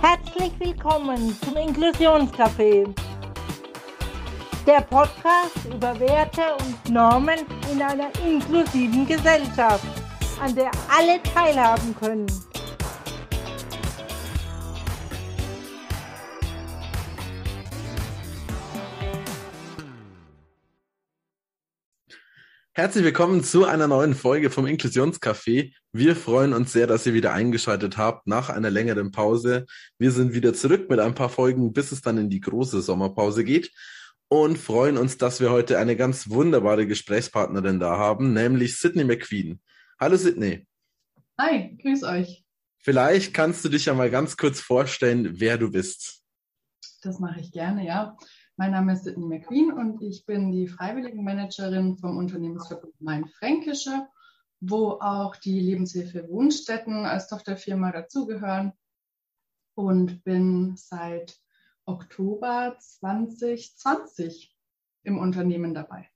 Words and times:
Herzlich 0.00 0.52
willkommen 0.60 1.36
zum 1.44 1.56
Inklusionscafé. 1.56 2.86
Der 4.64 4.80
Podcast 4.82 5.64
über 5.74 5.98
Werte 5.98 6.42
und 6.60 6.92
Normen 6.92 7.40
in 7.72 7.82
einer 7.82 8.10
inklusiven 8.24 9.06
Gesellschaft, 9.08 9.84
an 10.40 10.54
der 10.54 10.70
alle 10.96 11.20
teilhaben 11.34 11.96
können. 11.98 12.26
Herzlich 22.78 23.02
willkommen 23.02 23.42
zu 23.42 23.64
einer 23.64 23.88
neuen 23.88 24.14
Folge 24.14 24.50
vom 24.50 24.64
Inklusionscafé. 24.64 25.74
Wir 25.90 26.14
freuen 26.14 26.52
uns 26.52 26.72
sehr, 26.72 26.86
dass 26.86 27.04
ihr 27.06 27.12
wieder 27.12 27.32
eingeschaltet 27.32 27.96
habt 27.96 28.28
nach 28.28 28.50
einer 28.50 28.70
längeren 28.70 29.10
Pause. 29.10 29.66
Wir 29.98 30.12
sind 30.12 30.32
wieder 30.32 30.54
zurück 30.54 30.88
mit 30.88 31.00
ein 31.00 31.16
paar 31.16 31.28
Folgen, 31.28 31.72
bis 31.72 31.90
es 31.90 32.02
dann 32.02 32.18
in 32.18 32.30
die 32.30 32.38
große 32.38 32.80
Sommerpause 32.80 33.42
geht 33.42 33.72
und 34.28 34.58
freuen 34.58 34.96
uns, 34.96 35.18
dass 35.18 35.40
wir 35.40 35.50
heute 35.50 35.76
eine 35.76 35.96
ganz 35.96 36.30
wunderbare 36.30 36.86
Gesprächspartnerin 36.86 37.80
da 37.80 37.98
haben, 37.98 38.32
nämlich 38.32 38.78
Sydney 38.78 39.02
McQueen. 39.02 39.60
Hallo 39.98 40.16
Sydney. 40.16 40.64
Hi, 41.36 41.76
grüß 41.82 42.04
euch. 42.04 42.44
Vielleicht 42.78 43.34
kannst 43.34 43.64
du 43.64 43.70
dich 43.70 43.86
ja 43.86 43.94
mal 43.94 44.08
ganz 44.08 44.36
kurz 44.36 44.60
vorstellen, 44.60 45.40
wer 45.40 45.58
du 45.58 45.72
bist. 45.72 46.22
Das 47.02 47.18
mache 47.18 47.40
ich 47.40 47.50
gerne, 47.50 47.84
ja. 47.84 48.16
Mein 48.60 48.72
Name 48.72 48.94
ist 48.94 49.04
Sydney 49.04 49.24
McQueen 49.24 49.72
und 49.72 50.02
ich 50.02 50.26
bin 50.26 50.50
die 50.50 50.66
Freiwilligenmanagerin 50.66 51.96
vom 51.96 52.16
Unternehmensverbund 52.16 53.00
Main-Fränkische, 53.00 54.08
wo 54.58 54.98
auch 55.00 55.36
die 55.36 55.60
Lebenshilfe 55.60 56.28
Wohnstätten 56.28 57.06
als 57.06 57.28
Tochterfirma 57.28 57.92
dazugehören 57.92 58.72
und 59.76 60.24
bin 60.24 60.74
seit 60.76 61.38
Oktober 61.84 62.76
2020 62.80 64.52
im 65.04 65.18
Unternehmen 65.18 65.72
dabei. 65.72 66.10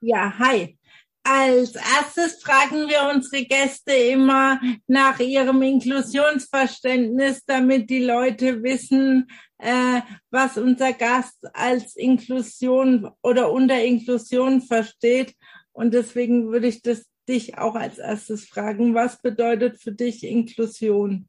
Ja, 0.00 0.32
hi. 0.38 0.78
Als 1.24 1.74
erstes 1.74 2.42
fragen 2.42 2.88
wir 2.88 3.12
unsere 3.14 3.44
Gäste 3.44 3.92
immer 3.92 4.60
nach 4.86 5.20
ihrem 5.20 5.60
Inklusionsverständnis, 5.60 7.44
damit 7.44 7.90
die 7.90 8.02
Leute 8.02 8.62
wissen, 8.62 9.28
äh, 9.58 10.00
was 10.30 10.58
unser 10.58 10.92
Gast 10.92 11.38
als 11.54 11.96
Inklusion 11.96 13.10
oder 13.22 13.52
unter 13.52 13.82
Inklusion 13.82 14.60
versteht. 14.60 15.34
Und 15.72 15.94
deswegen 15.94 16.50
würde 16.50 16.68
ich 16.68 16.82
das 16.82 17.06
dich 17.28 17.58
auch 17.58 17.74
als 17.74 17.98
erstes 17.98 18.46
fragen. 18.46 18.94
Was 18.94 19.20
bedeutet 19.20 19.80
für 19.80 19.92
dich 19.92 20.24
Inklusion? 20.24 21.28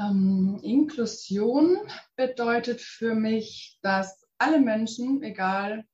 Ähm, 0.00 0.60
Inklusion 0.62 1.78
bedeutet 2.16 2.80
für 2.80 3.14
mich, 3.14 3.78
dass 3.82 4.26
alle 4.38 4.60
Menschen, 4.60 5.22
egal 5.22 5.84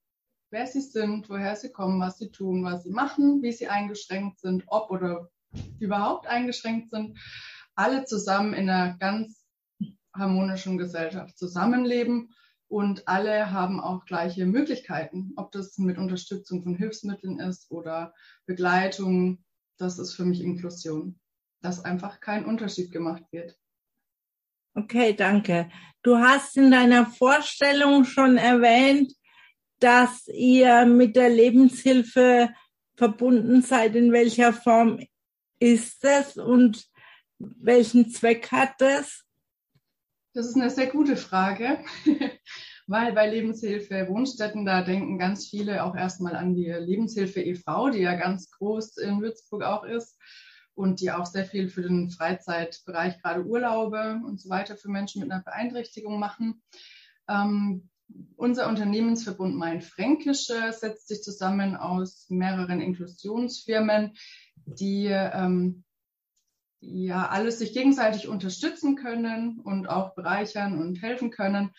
wer 0.51 0.67
sie 0.67 0.81
sind, 0.81 1.29
woher 1.29 1.57
sie 1.57 1.71
kommen, 1.71 2.01
was 2.01 2.19
sie 2.19 2.31
tun, 2.31 2.65
was 2.65 2.85
sie 2.85 2.91
machen, 2.91 3.43
wie 3.43 3.53
sie 3.53 3.69
eingeschränkt 3.69 4.41
sind, 4.41 4.65
ob 4.67 4.91
oder 4.91 5.29
überhaupt 5.79 6.27
eingeschränkt 6.27 6.91
sind, 6.91 7.19
alle 7.75 8.05
zusammen 8.05 8.55
in 8.55 8.69
einer 8.69 8.97
ganz 8.99 9.38
harmonischen 10.19 10.79
Gesellschaft 10.79 11.39
zusammenleben 11.39 12.35
und 12.69 13.09
alle 13.09 13.51
haben 13.51 13.81
auch 13.81 14.05
gleiche 14.05 14.45
Möglichkeiten, 14.45 15.33
ob 15.37 15.53
das 15.53 15.79
mit 15.79 15.97
Unterstützung 15.97 16.63
von 16.63 16.75
Hilfsmitteln 16.75 17.41
ist 17.41 17.71
oder 17.71 18.15
Begleitung. 18.45 19.43
Das 19.79 19.99
ist 19.99 20.15
für 20.15 20.25
mich 20.25 20.43
Inklusion, 20.43 21.19
dass 21.63 21.85
einfach 21.85 22.21
kein 22.21 22.45
Unterschied 22.45 22.93
gemacht 22.93 23.25
wird. 23.31 23.59
Okay, 24.75 25.15
danke. 25.15 25.71
Du 26.03 26.19
hast 26.19 26.57
in 26.57 26.71
deiner 26.71 27.07
Vorstellung 27.07 28.05
schon 28.05 28.37
erwähnt, 28.37 29.13
dass 29.81 30.29
ihr 30.29 30.85
mit 30.85 31.17
der 31.17 31.31
Lebenshilfe 31.31 32.51
verbunden 32.97 33.63
seid. 33.63 33.97
In 33.97 34.13
welcher 34.13 34.53
Form 34.53 35.01
ist 35.59 36.05
es 36.05 36.37
und 36.37 36.87
welchen 37.39 38.11
Zweck 38.11 38.53
hat 38.53 38.75
das? 38.79 39.25
Das 40.35 40.47
ist 40.47 40.57
eine 40.57 40.71
sehr 40.71 40.89
gute 40.89 41.17
Frage, 41.17 41.79
weil 42.87 43.13
bei 43.13 43.29
Lebenshilfe 43.29 44.09
Wohnstätten, 44.09 44.67
da 44.67 44.83
denken 44.83 45.19
ganz 45.19 45.49
viele 45.49 45.85
auch 45.85 45.97
erstmal 45.97 46.37
an 46.37 46.55
die 46.55 46.71
Lebenshilfe 46.71 47.41
e.V., 47.41 47.91
die 47.91 48.01
ja 48.01 48.15
ganz 48.15 48.51
groß 48.51 48.99
in 48.99 49.21
Würzburg 49.21 49.63
auch 49.63 49.85
ist 49.85 50.19
und 50.75 51.01
die 51.01 51.11
auch 51.11 51.27
sehr 51.27 51.45
viel 51.45 51.69
für 51.69 51.83
den 51.83 52.11
Freizeitbereich, 52.11 53.21
gerade 53.23 53.45
Urlaube 53.45 54.21
und 54.25 54.41
so 54.41 54.49
weiter 54.49 54.77
für 54.77 54.91
Menschen 54.91 55.23
mit 55.23 55.31
einer 55.31 55.43
Beeinträchtigung 55.43 56.19
machen. 56.21 56.63
Ähm, 57.29 57.89
unser 58.37 58.69
Unternehmensverbund 58.69 59.57
Main-Fränkische 59.57 60.73
setzt 60.73 61.09
sich 61.09 61.23
zusammen 61.23 61.75
aus 61.75 62.27
mehreren 62.29 62.81
Inklusionsfirmen, 62.81 64.15
die 64.67 65.07
ähm, 65.07 65.85
ja 66.81 67.29
alles 67.29 67.59
sich 67.59 67.73
gegenseitig 67.73 68.29
unterstützen 68.29 68.97
können 68.97 69.61
und 69.61 69.89
auch 69.89 70.15
bereichern 70.15 70.79
und 70.79 71.03
helfen 71.03 71.31
können. 71.31 71.71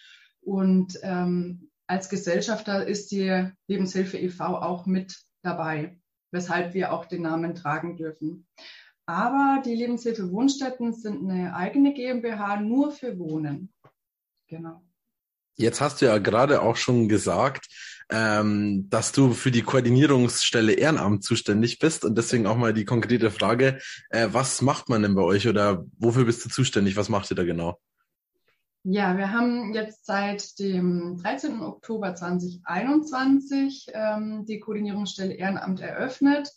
Und 0.42 1.00
ähm, 1.04 1.70
als 1.88 2.10
Gesellschafter 2.10 2.86
ist 2.86 3.12
die 3.12 3.50
Lebenshilfe 3.68 4.18
e.V. 4.18 4.58
auch 4.58 4.86
mit 4.86 5.18
dabei, 5.42 6.00
weshalb 6.32 6.74
wir 6.74 6.94
auch 6.94 7.06
den 7.06 7.24
Namen 7.24 7.56
tragen 7.56 7.98
dürfen. 7.98 8.48
Aber 9.06 9.62
die 9.66 9.74
Lebenshilfe 9.74 10.32
Wohnstätten 10.32 10.94
sind 10.94 11.28
eine 11.28 11.56
eigene 11.56 11.94
GmbH 11.94 12.60
nur 12.60 12.92
für 12.92 13.18
Wohnen. 13.18 13.74
Genau. 14.48 14.84
Jetzt 15.56 15.82
hast 15.82 16.02
du 16.02 16.06
ja 16.06 16.20
gerade 16.20 16.62
auch 16.62 16.76
schon 16.76 17.10
gesagt, 17.10 17.68
ähm, 18.12 18.90
dass 18.90 19.12
du 19.12 19.34
für 19.34 19.52
die 19.52 19.62
Koordinierungsstelle 19.62 20.74
Ehrenamt 20.74 21.24
zuständig 21.24 21.80
bist 21.80 22.06
und 22.06 22.18
deswegen 22.18 22.48
auch 22.48 22.58
mal 22.58 22.74
die 22.74 22.86
konkrete 22.86 23.30
Frage, 23.32 23.80
äh, 24.10 24.28
was 24.32 24.62
macht 24.62 24.90
man 24.90 25.04
denn 25.04 25.16
bei 25.16 25.22
euch 25.22 25.48
oder 25.48 25.86
wofür 25.98 26.26
bist 26.26 26.44
du 26.44 26.50
zuständig? 26.50 26.96
Was 26.96 27.10
macht 27.10 27.30
ihr 27.32 27.36
da 27.36 27.44
genau? 27.44 27.80
Ja, 28.84 29.18
wir 29.18 29.32
haben 29.32 29.74
jetzt 29.74 30.06
seit 30.06 30.58
dem 30.58 31.18
13. 31.22 31.62
Oktober 31.62 32.16
2021 32.16 33.88
ähm, 33.94 34.46
die 34.46 34.60
Koordinierungsstelle 34.60 35.34
Ehrenamt 35.34 35.82
eröffnet, 35.82 36.50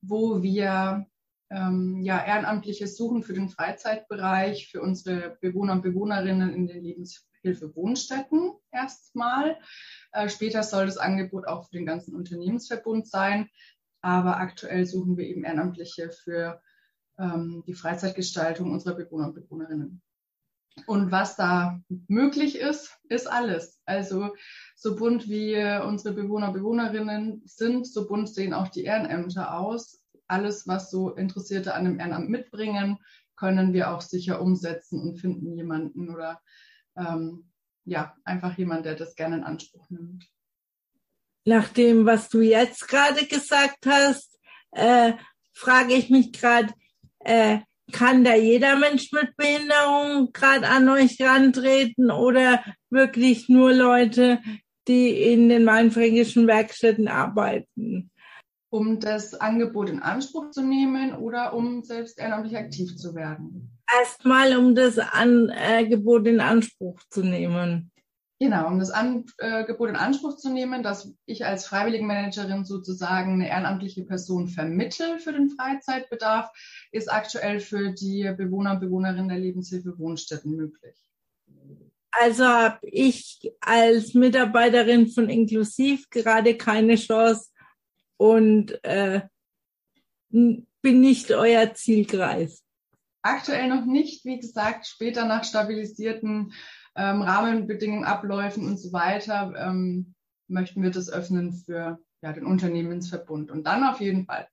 wo 0.00 0.42
wir 0.42 1.06
ähm, 1.50 2.02
ja, 2.02 2.24
Ehrenamtliches 2.24 2.96
suchen 2.96 3.22
für 3.22 3.34
den 3.34 3.50
Freizeitbereich, 3.50 4.68
für 4.70 4.80
unsere 4.80 5.36
Bewohner 5.40 5.74
und 5.74 5.82
Bewohnerinnen 5.82 6.52
in 6.52 6.66
den 6.66 6.82
Lebens 6.82 7.26
Hilfe 7.46 7.74
Wohnstätten 7.76 8.52
erstmal. 8.72 9.56
Äh, 10.12 10.28
später 10.28 10.62
soll 10.62 10.86
das 10.86 10.98
Angebot 10.98 11.46
auch 11.46 11.68
für 11.68 11.76
den 11.76 11.86
ganzen 11.86 12.16
Unternehmensverbund 12.16 13.08
sein. 13.08 13.48
Aber 14.00 14.38
aktuell 14.38 14.84
suchen 14.84 15.16
wir 15.16 15.26
eben 15.26 15.44
Ehrenamtliche 15.44 16.10
für 16.10 16.60
ähm, 17.18 17.62
die 17.66 17.74
Freizeitgestaltung 17.74 18.72
unserer 18.72 18.94
Bewohner 18.94 19.28
und 19.28 19.34
Bewohnerinnen. 19.34 20.02
Und 20.86 21.10
was 21.10 21.36
da 21.36 21.80
möglich 22.08 22.58
ist, 22.58 22.98
ist 23.08 23.30
alles. 23.30 23.80
Also 23.86 24.34
so 24.74 24.96
bunt 24.96 25.28
wie 25.28 25.56
unsere 25.82 26.14
Bewohner 26.14 26.48
und 26.48 26.54
Bewohnerinnen 26.54 27.42
sind, 27.46 27.86
so 27.86 28.06
bunt 28.06 28.28
sehen 28.28 28.52
auch 28.52 28.68
die 28.68 28.84
Ehrenämter 28.84 29.58
aus. 29.58 30.04
Alles, 30.26 30.66
was 30.66 30.90
so 30.90 31.14
Interessierte 31.14 31.74
an 31.74 31.84
dem 31.84 31.98
Ehrenamt 31.98 32.28
mitbringen, 32.28 32.98
können 33.36 33.72
wir 33.72 33.90
auch 33.90 34.00
sicher 34.00 34.40
umsetzen 34.40 35.00
und 35.00 35.18
finden 35.18 35.56
jemanden 35.56 36.10
oder 36.10 36.40
ähm, 36.96 37.50
ja, 37.84 38.14
einfach 38.24 38.56
jemand, 38.58 38.84
der 38.84 38.96
das 38.96 39.14
gerne 39.14 39.36
in 39.36 39.44
Anspruch 39.44 39.88
nimmt. 39.90 40.26
Nach 41.44 41.68
dem, 41.68 42.06
was 42.06 42.28
du 42.28 42.40
jetzt 42.40 42.88
gerade 42.88 43.24
gesagt 43.26 43.86
hast, 43.86 44.38
äh, 44.72 45.12
frage 45.52 45.94
ich 45.94 46.10
mich 46.10 46.32
gerade, 46.32 46.72
äh, 47.20 47.60
kann 47.92 48.24
da 48.24 48.34
jeder 48.34 48.76
Mensch 48.76 49.12
mit 49.12 49.36
Behinderung 49.36 50.32
gerade 50.32 50.66
an 50.66 50.88
euch 50.88 51.20
rantreten 51.20 52.10
oder 52.10 52.64
wirklich 52.90 53.48
nur 53.48 53.72
Leute, 53.72 54.40
die 54.88 55.10
in 55.32 55.48
den 55.48 55.64
mainfränkischen 55.64 56.46
Werkstätten 56.46 57.08
arbeiten? 57.08 58.10
Um 58.70 58.98
das 58.98 59.34
Angebot 59.34 59.88
in 59.88 60.00
Anspruch 60.00 60.50
zu 60.50 60.62
nehmen 60.62 61.14
oder 61.14 61.54
um 61.54 61.84
selbst 61.84 62.18
ehrenamtlich 62.18 62.56
aktiv 62.56 62.96
zu 62.96 63.14
werden? 63.14 63.75
Erstmal, 63.92 64.56
um 64.56 64.74
das 64.74 64.98
Angebot 64.98 66.26
in 66.26 66.40
Anspruch 66.40 67.00
zu 67.10 67.22
nehmen. 67.22 67.90
Genau, 68.38 68.66
um 68.66 68.78
das 68.78 68.90
Angebot 68.90 69.88
in 69.88 69.96
Anspruch 69.96 70.36
zu 70.36 70.52
nehmen, 70.52 70.82
dass 70.82 71.10
ich 71.24 71.46
als 71.46 71.66
Freiwilligenmanagerin 71.66 72.66
sozusagen 72.66 73.34
eine 73.34 73.48
ehrenamtliche 73.48 74.04
Person 74.04 74.48
vermittle 74.48 75.18
für 75.18 75.32
den 75.32 75.48
Freizeitbedarf, 75.48 76.50
ist 76.92 77.10
aktuell 77.10 77.60
für 77.60 77.92
die 77.92 78.30
Bewohner 78.36 78.72
und 78.72 78.80
Bewohnerinnen 78.80 79.30
der 79.30 79.38
Lebenshilfe 79.38 79.98
Wohnstätten 79.98 80.54
möglich. 80.54 80.96
Also 82.10 82.44
habe 82.44 82.78
ich 82.82 83.40
als 83.60 84.12
Mitarbeiterin 84.12 85.08
von 85.08 85.30
Inklusiv 85.30 86.08
gerade 86.10 86.56
keine 86.58 86.96
Chance 86.96 87.50
und 88.18 88.82
äh, 88.84 89.22
bin 90.28 90.66
nicht 90.82 91.30
euer 91.32 91.72
Zielkreis. 91.72 92.65
Aktuell 93.26 93.68
noch 93.68 93.84
nicht, 93.84 94.24
wie 94.24 94.38
gesagt, 94.38 94.86
später 94.86 95.24
nach 95.24 95.44
stabilisierten 95.44 96.52
ähm, 96.94 97.22
Rahmenbedingungen, 97.22 98.04
Abläufen 98.04 98.66
und 98.66 98.78
so 98.78 98.92
weiter 98.92 99.52
ähm, 99.56 100.14
möchten 100.48 100.82
wir 100.82 100.90
das 100.90 101.10
öffnen 101.10 101.52
für 101.52 101.98
ja, 102.22 102.32
den 102.32 102.46
Unternehmensverbund 102.46 103.50
und 103.50 103.66
dann 103.66 103.84
auf 103.84 104.00
jeden 104.00 104.26
Fall. 104.26 104.46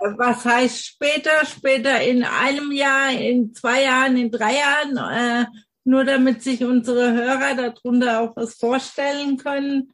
Was 0.00 0.46
heißt 0.46 0.86
später? 0.86 1.44
Später 1.44 2.00
in 2.00 2.24
einem 2.24 2.72
Jahr, 2.72 3.12
in 3.12 3.52
zwei 3.52 3.82
Jahren, 3.82 4.16
in 4.16 4.30
drei 4.30 4.54
Jahren? 4.56 4.96
Äh, 4.96 5.46
nur 5.84 6.04
damit 6.04 6.42
sich 6.42 6.64
unsere 6.64 7.12
Hörer 7.12 7.54
darunter 7.54 8.20
auch 8.20 8.36
was 8.36 8.54
vorstellen 8.54 9.36
können. 9.36 9.92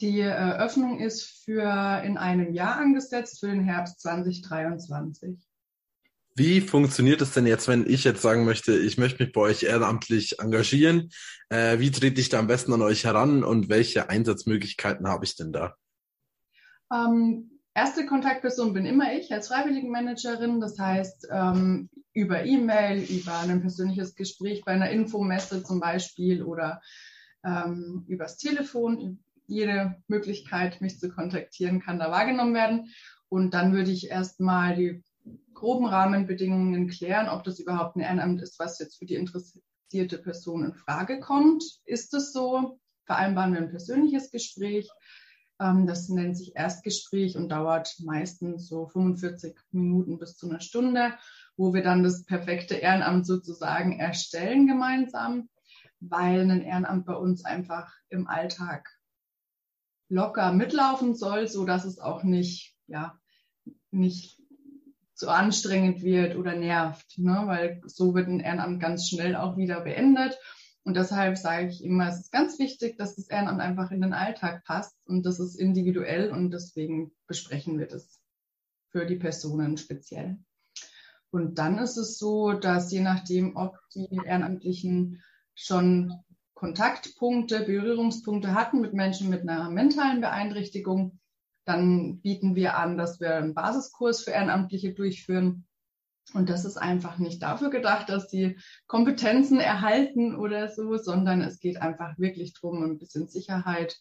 Die 0.00 0.20
Eröffnung 0.20 1.00
ist 1.00 1.44
für 1.44 2.02
in 2.04 2.18
einem 2.18 2.52
Jahr 2.52 2.76
angesetzt, 2.76 3.40
für 3.40 3.46
den 3.46 3.64
Herbst 3.64 4.00
2023. 4.00 5.38
Wie 6.36 6.60
funktioniert 6.60 7.20
es 7.20 7.32
denn 7.32 7.46
jetzt, 7.46 7.68
wenn 7.68 7.88
ich 7.88 8.02
jetzt 8.02 8.20
sagen 8.20 8.44
möchte, 8.44 8.76
ich 8.76 8.98
möchte 8.98 9.22
mich 9.22 9.32
bei 9.32 9.40
euch 9.40 9.62
ehrenamtlich 9.62 10.40
engagieren? 10.40 11.10
Äh, 11.48 11.78
wie 11.78 11.92
trete 11.92 12.20
ich 12.20 12.28
da 12.28 12.40
am 12.40 12.48
besten 12.48 12.72
an 12.72 12.82
euch 12.82 13.04
heran 13.04 13.44
und 13.44 13.68
welche 13.68 14.08
Einsatzmöglichkeiten 14.08 15.06
habe 15.06 15.24
ich 15.24 15.36
denn 15.36 15.52
da? 15.52 15.76
Ähm, 16.92 17.60
erste 17.72 18.04
Kontaktperson 18.04 18.74
bin 18.74 18.84
immer 18.84 19.14
ich 19.14 19.32
als 19.32 19.46
Freiwilligenmanagerin. 19.46 20.60
Das 20.60 20.76
heißt, 20.76 21.28
ähm, 21.30 21.88
über 22.12 22.44
E-Mail, 22.44 23.04
über 23.04 23.38
ein 23.38 23.60
persönliches 23.60 24.16
Gespräch 24.16 24.64
bei 24.64 24.72
einer 24.72 24.90
Infomesse 24.90 25.62
zum 25.62 25.78
Beispiel 25.78 26.42
oder 26.42 26.82
ähm, 27.44 28.04
übers 28.08 28.38
Telefon. 28.38 29.20
Jede 29.46 30.02
Möglichkeit, 30.08 30.80
mich 30.80 30.98
zu 30.98 31.10
kontaktieren, 31.10 31.80
kann 31.80 32.00
da 32.00 32.10
wahrgenommen 32.10 32.54
werden. 32.54 32.90
Und 33.28 33.54
dann 33.54 33.72
würde 33.72 33.92
ich 33.92 34.10
erstmal 34.10 34.74
die 34.74 35.04
groben 35.54 35.86
Rahmenbedingungen 35.86 36.88
klären, 36.88 37.28
ob 37.28 37.44
das 37.44 37.58
überhaupt 37.58 37.96
ein 37.96 38.00
Ehrenamt 38.00 38.42
ist, 38.42 38.58
was 38.58 38.78
jetzt 38.78 38.98
für 38.98 39.06
die 39.06 39.14
interessierte 39.14 40.18
Person 40.18 40.64
in 40.64 40.74
Frage 40.74 41.20
kommt. 41.20 41.64
Ist 41.84 42.14
es 42.14 42.32
so? 42.32 42.78
Vereinbaren 43.06 43.52
wir 43.52 43.60
ein 43.60 43.70
persönliches 43.70 44.30
Gespräch. 44.30 44.88
Ähm, 45.60 45.86
das 45.86 46.08
nennt 46.08 46.36
sich 46.36 46.56
Erstgespräch 46.56 47.36
und 47.36 47.48
dauert 47.48 47.94
meistens 48.00 48.68
so 48.68 48.86
45 48.86 49.56
Minuten 49.70 50.18
bis 50.18 50.36
zu 50.36 50.48
einer 50.48 50.60
Stunde, 50.60 51.14
wo 51.56 51.72
wir 51.72 51.82
dann 51.82 52.02
das 52.02 52.24
perfekte 52.24 52.74
Ehrenamt 52.74 53.26
sozusagen 53.26 53.98
erstellen 53.98 54.66
gemeinsam, 54.66 55.48
weil 56.00 56.50
ein 56.50 56.62
Ehrenamt 56.62 57.06
bei 57.06 57.14
uns 57.14 57.44
einfach 57.44 57.92
im 58.08 58.26
Alltag 58.26 58.88
locker 60.08 60.52
mitlaufen 60.52 61.14
soll, 61.14 61.48
so 61.48 61.64
dass 61.64 61.84
es 61.84 61.98
auch 61.98 62.24
nicht, 62.24 62.76
ja, 62.86 63.18
nicht 63.90 64.38
zu 65.14 65.28
anstrengend 65.28 66.02
wird 66.02 66.36
oder 66.36 66.56
nervt, 66.56 67.18
ne? 67.18 67.42
weil 67.46 67.80
so 67.86 68.14
wird 68.14 68.28
ein 68.28 68.40
Ehrenamt 68.40 68.80
ganz 68.80 69.08
schnell 69.08 69.36
auch 69.36 69.56
wieder 69.56 69.80
beendet. 69.80 70.38
Und 70.82 70.96
deshalb 70.96 71.38
sage 71.38 71.68
ich 71.68 71.82
immer, 71.82 72.08
es 72.08 72.20
ist 72.20 72.32
ganz 72.32 72.58
wichtig, 72.58 72.98
dass 72.98 73.16
das 73.16 73.28
Ehrenamt 73.28 73.60
einfach 73.60 73.90
in 73.90 74.02
den 74.02 74.12
Alltag 74.12 74.64
passt 74.64 74.96
und 75.06 75.24
das 75.24 75.40
ist 75.40 75.54
individuell 75.54 76.30
und 76.30 76.50
deswegen 76.50 77.12
besprechen 77.26 77.78
wir 77.78 77.86
das 77.86 78.20
für 78.90 79.06
die 79.06 79.16
Personen 79.16 79.76
speziell. 79.76 80.38
Und 81.30 81.58
dann 81.58 81.78
ist 81.78 81.96
es 81.96 82.18
so, 82.18 82.52
dass 82.52 82.92
je 82.92 83.00
nachdem, 83.00 83.56
ob 83.56 83.78
die 83.94 84.20
Ehrenamtlichen 84.24 85.22
schon 85.54 86.12
Kontaktpunkte, 86.54 87.64
Berührungspunkte 87.64 88.54
hatten 88.54 88.80
mit 88.80 88.94
Menschen 88.94 89.30
mit 89.30 89.42
einer 89.42 89.70
mentalen 89.70 90.20
Beeinträchtigung, 90.20 91.18
dann 91.64 92.20
bieten 92.20 92.54
wir 92.54 92.76
an, 92.76 92.96
dass 92.96 93.20
wir 93.20 93.36
einen 93.36 93.54
Basiskurs 93.54 94.22
für 94.22 94.32
Ehrenamtliche 94.32 94.92
durchführen. 94.92 95.66
Und 96.32 96.48
das 96.48 96.64
ist 96.64 96.76
einfach 96.76 97.18
nicht 97.18 97.42
dafür 97.42 97.70
gedacht, 97.70 98.08
dass 98.08 98.30
sie 98.30 98.58
Kompetenzen 98.86 99.60
erhalten 99.60 100.34
oder 100.34 100.68
so, 100.70 100.96
sondern 100.96 101.42
es 101.42 101.60
geht 101.60 101.76
einfach 101.80 102.18
wirklich 102.18 102.54
darum, 102.54 102.82
ein 102.82 102.98
bisschen 102.98 103.28
Sicherheit 103.28 103.98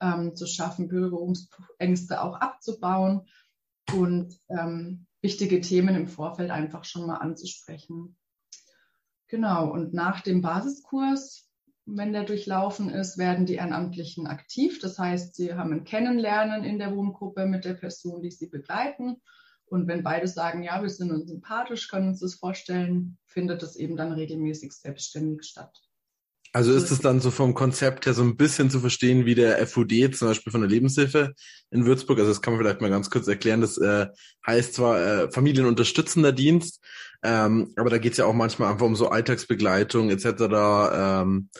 ähm, 0.00 0.34
zu 0.34 0.46
schaffen, 0.46 0.88
Berührungsängste 0.88 2.22
auch 2.22 2.40
abzubauen 2.40 3.28
und 3.92 4.38
ähm, 4.48 5.06
wichtige 5.20 5.60
Themen 5.60 5.94
im 5.94 6.08
Vorfeld 6.08 6.50
einfach 6.50 6.84
schon 6.84 7.06
mal 7.06 7.16
anzusprechen. 7.16 8.16
Genau, 9.28 9.70
und 9.70 9.92
nach 9.92 10.22
dem 10.22 10.40
Basiskurs 10.40 11.47
wenn 11.96 12.12
der 12.12 12.24
durchlaufen 12.24 12.90
ist, 12.90 13.18
werden 13.18 13.46
die 13.46 13.54
Ehrenamtlichen 13.54 14.26
aktiv. 14.26 14.78
Das 14.80 14.98
heißt, 14.98 15.34
sie 15.34 15.54
haben 15.54 15.72
ein 15.72 15.84
Kennenlernen 15.84 16.64
in 16.64 16.78
der 16.78 16.94
Wohngruppe 16.94 17.46
mit 17.46 17.64
der 17.64 17.74
Person, 17.74 18.22
die 18.22 18.30
sie 18.30 18.48
begleiten. 18.48 19.16
Und 19.66 19.86
wenn 19.86 20.02
beide 20.02 20.28
sagen, 20.28 20.62
ja, 20.62 20.80
wir 20.82 20.88
sind 20.88 21.10
uns 21.10 21.28
sympathisch, 21.28 21.88
können 21.88 22.08
uns 22.08 22.20
das 22.20 22.34
vorstellen, 22.34 23.18
findet 23.26 23.62
es 23.62 23.76
eben 23.76 23.96
dann 23.96 24.12
regelmäßig 24.12 24.72
selbstständig 24.72 25.44
statt. 25.44 25.82
Also 26.54 26.72
ist 26.72 26.90
es 26.90 27.00
dann 27.00 27.20
so 27.20 27.30
vom 27.30 27.52
Konzept 27.52 28.06
her 28.06 28.14
so 28.14 28.22
ein 28.22 28.36
bisschen 28.36 28.70
zu 28.70 28.80
verstehen 28.80 29.26
wie 29.26 29.34
der 29.34 29.66
FUD 29.66 30.16
zum 30.16 30.28
Beispiel 30.28 30.50
von 30.50 30.62
der 30.62 30.70
Lebenshilfe 30.70 31.34
in 31.70 31.84
Würzburg. 31.84 32.18
Also 32.18 32.30
das 32.30 32.40
kann 32.40 32.54
man 32.54 32.62
vielleicht 32.62 32.80
mal 32.80 32.88
ganz 32.88 33.10
kurz 33.10 33.28
erklären. 33.28 33.60
Das 33.60 33.76
äh, 33.76 34.06
heißt 34.46 34.74
zwar 34.74 35.00
äh, 35.00 35.30
familienunterstützender 35.30 36.32
Dienst, 36.32 36.82
ähm, 37.22 37.72
aber 37.76 37.90
da 37.90 37.98
geht 37.98 38.12
es 38.12 38.18
ja 38.18 38.24
auch 38.24 38.32
manchmal 38.32 38.72
einfach 38.72 38.86
um 38.86 38.96
so 38.96 39.10
Alltagsbegleitung 39.10 40.08
etc. 40.08 40.26
Ähm, 40.94 41.50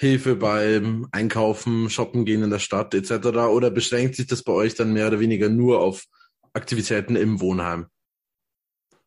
Hilfe 0.00 0.36
beim 0.36 1.08
Einkaufen, 1.10 1.90
Shoppen 1.90 2.24
gehen 2.24 2.44
in 2.44 2.50
der 2.50 2.60
Stadt 2.60 2.94
etc. 2.94 3.10
Oder 3.50 3.72
beschränkt 3.72 4.14
sich 4.14 4.28
das 4.28 4.44
bei 4.44 4.52
euch 4.52 4.76
dann 4.76 4.92
mehr 4.92 5.08
oder 5.08 5.18
weniger 5.18 5.48
nur 5.48 5.80
auf 5.80 6.04
Aktivitäten 6.52 7.16
im 7.16 7.40
Wohnheim? 7.40 7.86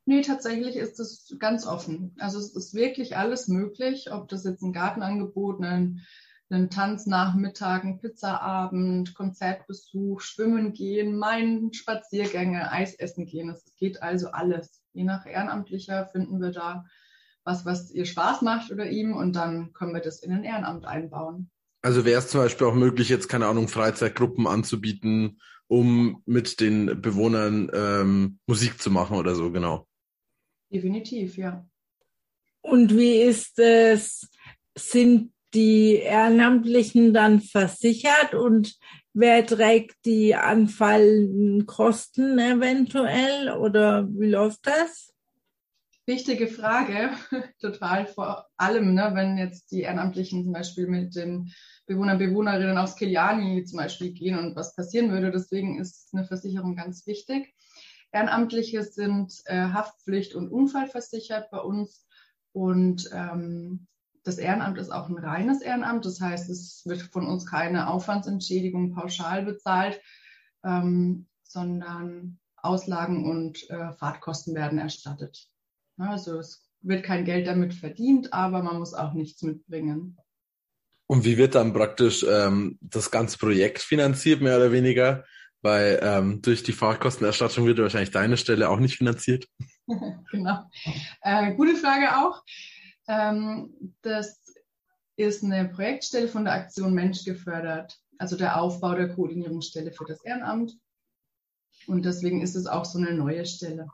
Nee, 0.04 0.22
tatsächlich 0.22 0.76
ist 0.76 1.00
es 1.00 1.34
ganz 1.40 1.66
offen. 1.66 2.14
Also 2.20 2.40
es 2.40 2.54
ist 2.54 2.74
wirklich 2.74 3.16
alles 3.16 3.48
möglich, 3.48 4.12
ob 4.12 4.28
das 4.28 4.44
jetzt 4.44 4.64
ein 4.64 4.74
Gartenangebot, 4.74 5.64
ein, 5.64 6.02
ein 6.50 6.70
Tanznachmittag, 6.70 7.86
ein 7.86 8.00
Pizzaabend, 8.00 9.16
Konzertbesuch, 9.16 10.20
Schwimmen 10.20 10.74
gehen, 10.74 11.18
Meinen, 11.18 11.72
Spaziergänge, 11.72 12.70
Eis 12.70 12.96
essen 12.96 13.28
gehen. 13.28 13.50
Es 13.50 13.64
geht 13.78 14.04
also 14.04 14.32
alles. 14.32 14.82
Je 14.92 15.06
nach 15.06 15.26
Ehrenamtlicher 15.26 16.08
finden 16.08 16.42
wir 16.42 16.52
da 16.52 16.84
was, 17.44 17.66
was 17.66 17.92
ihr 17.92 18.06
Spaß 18.06 18.42
macht 18.42 18.72
oder 18.72 18.90
ihm 18.90 19.14
und 19.14 19.36
dann 19.36 19.74
können 19.74 19.94
wir 19.94 20.02
das 20.02 20.20
in 20.20 20.32
ein 20.32 20.44
Ehrenamt 20.44 20.86
einbauen. 20.86 21.50
Also 21.82 22.06
wäre 22.06 22.20
es 22.20 22.28
zum 22.28 22.42
Beispiel 22.42 22.68
auch 22.68 22.76
möglich, 22.76 23.10
jetzt 23.10 23.28
keine 23.28 23.48
Ahnung, 23.48 23.68
Freizeitgruppen 23.68 24.46
anzubieten, 24.46 25.42
um 25.68 26.22
mit 26.26 26.60
den 26.60 27.02
Bewohnern 27.02 27.72
ähm, 27.74 28.40
Musik 28.46 28.82
zu 28.82 28.92
machen 28.92 29.18
oder 29.18 29.34
so, 29.36 29.52
genau. 29.52 29.88
Definitiv, 30.72 31.38
ja. 31.38 31.66
Und 32.62 32.96
wie 32.96 33.22
ist 33.22 33.58
es? 33.58 34.30
Sind 34.78 35.34
die 35.54 35.96
Ehrenamtlichen 35.96 37.14
dann 37.14 37.42
versichert 37.42 38.36
und 38.36 38.78
wer 39.14 39.46
trägt 39.46 40.06
die 40.06 40.36
anfallenden 40.36 41.66
Kosten 41.66 42.40
eventuell 42.40 43.52
oder 43.58 44.08
wie 44.12 44.30
läuft 44.30 44.68
das? 44.68 45.11
Wichtige 46.12 46.48
Frage, 46.48 47.12
total 47.62 48.06
vor 48.06 48.46
allem, 48.58 48.96
ne, 48.96 49.12
wenn 49.14 49.38
jetzt 49.38 49.72
die 49.72 49.84
Ehrenamtlichen 49.84 50.44
zum 50.44 50.52
Beispiel 50.52 50.86
mit 50.86 51.16
den 51.16 51.54
Bewohnern, 51.86 52.18
Bewohnerinnen 52.18 52.78
aus 52.78 52.98
Kiliani 52.98 53.64
zum 53.64 53.78
Beispiel 53.78 54.12
gehen 54.12 54.38
und 54.38 54.58
was 54.58 54.76
passieren 54.76 55.10
würde. 55.10 55.32
Deswegen 55.32 55.80
ist 55.80 56.14
eine 56.14 56.26
Versicherung 56.26 56.76
ganz 56.76 57.08
wichtig. 57.08 57.56
Ehrenamtliche 58.12 58.84
sind 58.84 59.42
äh, 59.46 59.70
Haftpflicht- 59.70 60.36
und 60.36 60.50
Unfallversichert 60.50 61.50
bei 61.50 61.60
uns 61.60 62.06
und 62.52 63.10
ähm, 63.14 63.88
das 64.26 64.38
Ehrenamt 64.38 64.80
ist 64.80 64.90
auch 64.90 65.08
ein 65.08 65.18
reines 65.18 65.62
Ehrenamt. 65.62 66.06
Das 66.06 66.20
heißt, 66.20 66.50
es 66.50 66.82
wird 66.86 67.04
von 67.04 67.26
uns 67.26 67.46
keine 67.46 67.88
Aufwandsentschädigung 67.88 68.94
pauschal 68.94 69.46
bezahlt, 69.46 70.02
ähm, 70.66 71.28
sondern 71.44 72.38
Auslagen 72.58 73.32
und 73.32 73.70
äh, 73.70 73.94
Fahrtkosten 73.94 74.56
werden 74.56 74.78
erstattet. 74.78 75.48
Also 76.02 76.40
es 76.40 76.68
wird 76.82 77.04
kein 77.04 77.26
Geld 77.26 77.48
damit 77.48 77.74
verdient, 77.74 78.34
aber 78.34 78.64
man 78.64 78.80
muss 78.80 78.94
auch 78.94 79.14
nichts 79.14 79.42
mitbringen. 79.44 80.18
Und 81.08 81.26
wie 81.26 81.38
wird 81.38 81.56
dann 81.56 81.74
praktisch 81.74 82.26
ähm, 82.28 82.78
das 82.82 83.12
ganze 83.12 83.38
Projekt 83.38 83.80
finanziert, 83.80 84.42
mehr 84.42 84.58
oder 84.58 84.72
weniger? 84.72 85.26
Weil 85.62 86.00
ähm, 86.02 86.42
durch 86.42 86.64
die 86.64 86.72
Fahrkostenerstattung 86.72 87.66
wird 87.66 87.80
wahrscheinlich 87.80 88.12
deine 88.12 88.38
Stelle 88.38 88.70
auch 88.70 88.80
nicht 88.80 88.98
finanziert. 88.98 89.46
genau. 90.32 90.64
Äh, 91.22 91.54
gute 91.54 91.76
Frage 91.76 92.18
auch. 92.18 92.44
Ähm, 93.08 93.94
das 94.02 94.42
ist 95.18 95.44
eine 95.44 95.68
Projektstelle 95.68 96.28
von 96.28 96.46
der 96.46 96.54
Aktion 96.54 96.94
Mensch 96.94 97.26
gefördert, 97.26 98.00
also 98.18 98.38
der 98.38 98.60
Aufbau 98.60 98.96
der 98.96 99.14
Koordinierungsstelle 99.14 99.92
für 99.92 100.06
das 100.06 100.24
Ehrenamt. 100.24 100.74
Und 101.88 102.06
deswegen 102.06 102.42
ist 102.42 102.56
es 102.56 102.68
auch 102.68 102.86
so 102.86 102.98
eine 102.98 103.14
neue 103.14 103.46
Stelle. 103.46 103.88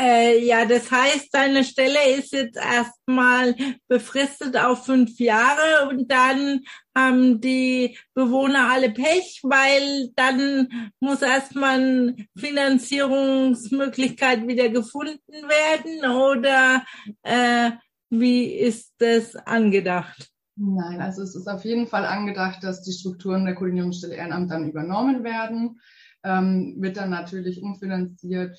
Äh, 0.00 0.44
ja, 0.44 0.64
das 0.64 0.92
heißt, 0.92 1.34
deine 1.34 1.64
Stelle 1.64 1.98
ist 2.16 2.32
jetzt 2.32 2.56
erstmal 2.56 3.56
befristet 3.88 4.56
auf 4.56 4.86
fünf 4.86 5.18
Jahre 5.18 5.88
und 5.88 6.12
dann 6.12 6.60
haben 6.96 7.40
die 7.40 7.98
Bewohner 8.14 8.70
alle 8.70 8.90
Pech, 8.90 9.40
weil 9.42 10.10
dann 10.14 10.92
muss 11.00 11.22
erstmal 11.22 12.14
Finanzierungsmöglichkeit 12.36 14.46
wieder 14.46 14.68
gefunden 14.68 15.18
werden 15.26 16.08
oder 16.08 16.84
äh, 17.22 17.72
wie 18.10 18.54
ist 18.54 18.94
das 18.98 19.34
angedacht? 19.34 20.30
Nein, 20.54 21.00
also 21.00 21.22
es 21.22 21.34
ist 21.34 21.48
auf 21.48 21.64
jeden 21.64 21.88
Fall 21.88 22.04
angedacht, 22.04 22.62
dass 22.62 22.82
die 22.82 22.92
Strukturen 22.92 23.44
der 23.44 23.56
Koordinierungsstelle 23.56 24.14
Ehrenamt 24.14 24.48
dann 24.50 24.68
übernommen 24.68 25.24
werden. 25.24 25.80
Ähm, 26.24 26.74
wird 26.78 26.96
dann 26.96 27.10
natürlich 27.10 27.62
umfinanziert, 27.62 28.58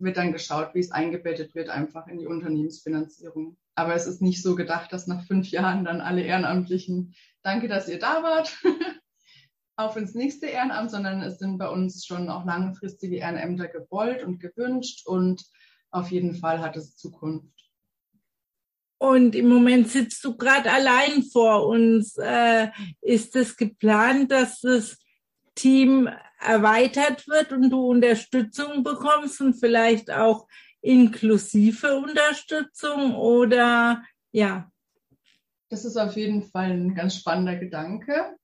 wird 0.00 0.16
dann 0.16 0.32
geschaut, 0.32 0.74
wie 0.74 0.80
es 0.80 0.90
eingebettet 0.90 1.54
wird, 1.54 1.68
einfach 1.68 2.06
in 2.06 2.18
die 2.18 2.26
Unternehmensfinanzierung. 2.26 3.56
Aber 3.74 3.94
es 3.94 4.06
ist 4.06 4.22
nicht 4.22 4.42
so 4.42 4.54
gedacht, 4.54 4.92
dass 4.92 5.06
nach 5.06 5.24
fünf 5.26 5.50
Jahren 5.50 5.84
dann 5.84 6.00
alle 6.00 6.22
Ehrenamtlichen, 6.22 7.14
danke, 7.42 7.68
dass 7.68 7.88
ihr 7.88 7.98
da 7.98 8.22
wart, 8.22 8.58
auf 9.76 9.96
ins 9.96 10.14
nächste 10.14 10.46
Ehrenamt, 10.46 10.90
sondern 10.90 11.22
es 11.22 11.38
sind 11.38 11.58
bei 11.58 11.68
uns 11.68 12.04
schon 12.04 12.28
auch 12.28 12.44
langfristige 12.44 13.16
Ehrenämter 13.16 13.68
gewollt 13.68 14.22
und 14.24 14.38
gewünscht 14.38 15.06
und 15.06 15.44
auf 15.90 16.10
jeden 16.10 16.34
Fall 16.34 16.60
hat 16.60 16.76
es 16.76 16.96
Zukunft. 16.96 17.60
Und 18.98 19.34
im 19.34 19.48
Moment 19.48 19.88
sitzt 19.88 20.22
du 20.24 20.36
gerade 20.36 20.70
allein 20.70 21.22
vor 21.22 21.66
uns. 21.66 22.18
Äh, 22.18 22.68
ist 23.00 23.34
es 23.34 23.56
geplant, 23.56 24.30
dass 24.30 24.60
das 24.60 24.98
Team 25.54 26.10
erweitert 26.40 27.28
wird 27.28 27.52
und 27.52 27.70
du 27.70 27.90
Unterstützung 27.90 28.82
bekommst 28.82 29.40
und 29.40 29.54
vielleicht 29.54 30.10
auch 30.10 30.46
inklusive 30.80 31.98
Unterstützung 31.98 33.14
oder 33.14 34.02
ja? 34.32 34.70
Das 35.68 35.84
ist 35.84 35.96
auf 35.96 36.16
jeden 36.16 36.42
Fall 36.42 36.70
ein 36.72 36.94
ganz 36.94 37.16
spannender 37.16 37.56
Gedanke, 37.56 38.36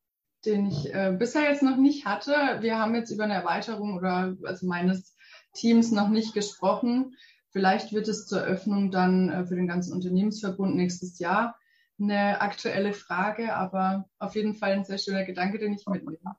den 0.45 0.67
ich 0.67 0.95
äh, 0.95 1.15
bisher 1.19 1.51
jetzt 1.51 1.63
noch 1.63 1.77
nicht 1.77 2.07
hatte. 2.07 2.59
Wir 2.61 2.79
haben 2.79 2.95
jetzt 2.95 3.11
über 3.11 3.25
eine 3.25 3.35
Erweiterung 3.35 3.97
oder 3.97 4.37
also 4.45 4.67
meines 4.67 5.17
Teams 5.55 5.91
noch 5.91 6.09
nicht 6.09 6.35
gesprochen. 6.35 7.17
Vielleicht 7.51 7.93
wird 7.93 8.07
es 8.07 8.27
zur 8.27 8.43
Öffnung 8.43 8.91
dann 8.91 9.31
äh, 9.31 9.47
für 9.47 9.57
den 9.57 9.67
ganzen 9.67 9.93
Unternehmensverbund 9.93 10.77
nächstes 10.77 11.19
Jahr 11.19 11.57
eine 11.99 12.41
aktuelle 12.41 12.93
Frage, 12.93 13.55
aber 13.55 14.09
auf 14.19 14.35
jeden 14.35 14.55
Fall 14.55 14.73
ein 14.73 14.85
sehr 14.85 14.99
schöner 14.99 15.25
Gedanke, 15.25 15.59
den 15.59 15.73
ich 15.73 15.87
mitnehme. 15.87 16.37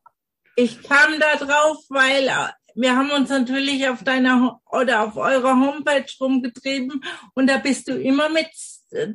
Ich 0.59 0.81
kam 0.81 1.19
da 1.19 1.35
drauf, 1.35 1.85
weil 1.89 2.27
äh, 2.27 2.49
wir 2.73 2.95
haben 2.95 3.11
uns 3.11 3.29
natürlich 3.29 3.87
auf 3.87 4.03
deiner 4.03 4.59
oder 4.71 5.03
auf 5.03 5.15
eurer 5.15 5.55
Homepage 5.55 6.11
rumgetrieben 6.19 7.03
und 7.35 7.47
da 7.47 7.57
bist 7.59 7.87
du 7.87 7.93
immer 7.93 8.29
mit 8.29 8.47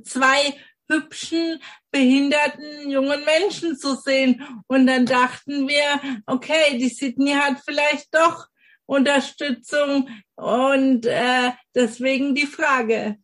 zwei 0.04 0.54
hübschen, 0.88 1.60
behinderten 1.90 2.88
jungen 2.88 3.24
Menschen 3.24 3.76
zu 3.76 3.96
sehen. 3.96 4.40
Und 4.68 4.86
dann 4.86 5.04
dachten 5.04 5.66
wir, 5.66 6.22
okay, 6.26 6.78
die 6.78 6.88
Sydney 6.88 7.32
hat 7.32 7.58
vielleicht 7.64 8.14
doch 8.14 8.46
Unterstützung 8.86 10.08
und 10.36 11.06
äh, 11.06 11.50
deswegen 11.74 12.36
die 12.36 12.46
Frage. 12.46 13.16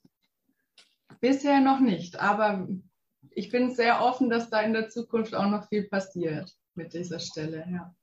Bisher 1.21 1.61
noch 1.61 1.79
nicht, 1.79 2.19
aber 2.19 2.67
ich 3.31 3.51
bin 3.51 3.73
sehr 3.77 4.03
offen, 4.03 4.29
dass 4.29 4.51
da 4.51 4.61
in 4.63 4.73
der 4.73 4.89
Zukunft 4.89 5.37
auch 5.37 5.49
noch 5.49 5.69
viel 5.69 5.85
passiert 5.85 6.53
mit 6.75 6.95
dieser 6.95 7.21
Stelle. 7.21 7.65
Ja. 7.71 7.95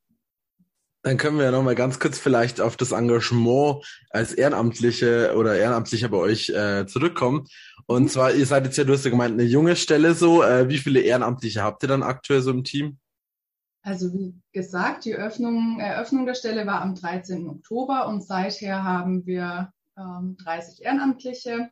Dann 1.05 1.17
können 1.17 1.37
wir 1.37 1.45
ja 1.45 1.51
noch 1.51 1.61
mal 1.61 1.75
ganz 1.75 1.99
kurz 1.99 2.17
vielleicht 2.17 2.59
auf 2.59 2.77
das 2.77 2.91
Engagement 2.91 3.85
als 4.09 4.33
Ehrenamtliche 4.33 5.35
oder 5.37 5.55
Ehrenamtlicher 5.55 6.09
bei 6.09 6.17
euch 6.17 6.49
äh, 6.49 6.87
zurückkommen. 6.87 7.47
Und 7.85 8.03
mhm. 8.03 8.07
zwar, 8.07 8.33
ihr 8.33 8.47
seid 8.47 8.65
jetzt 8.65 8.75
ja, 8.75 8.85
du 8.85 8.93
hast 8.93 9.05
ja 9.05 9.11
gemeint, 9.11 9.33
eine 9.33 9.43
junge 9.43 9.75
Stelle 9.75 10.15
so. 10.15 10.41
Äh, 10.41 10.67
wie 10.67 10.79
viele 10.79 11.01
Ehrenamtliche 11.01 11.61
habt 11.61 11.83
ihr 11.83 11.89
dann 11.89 12.01
aktuell 12.01 12.41
so 12.41 12.49
im 12.49 12.63
Team? 12.63 12.97
Also 13.83 14.11
wie 14.13 14.33
gesagt, 14.51 15.05
die 15.05 15.13
Öffnung, 15.13 15.79
Eröffnung 15.79 16.25
der 16.25 16.33
Stelle 16.33 16.65
war 16.65 16.81
am 16.81 16.95
13. 16.95 17.49
Oktober 17.49 18.07
und 18.07 18.25
seither 18.25 18.83
haben 18.83 19.27
wir 19.27 19.71
ähm, 19.99 20.37
30 20.43 20.85
Ehrenamtliche, 20.85 21.69